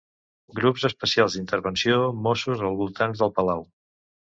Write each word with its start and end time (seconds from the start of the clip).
Grups 0.59 0.85
Especials 0.89 1.37
d'Intervenció 1.39 2.01
Mossos 2.25 2.67
als 2.71 2.83
voltants 2.85 3.25
de 3.27 3.33
Palau. 3.41 3.69